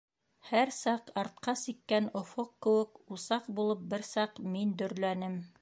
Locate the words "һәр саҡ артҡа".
0.51-1.55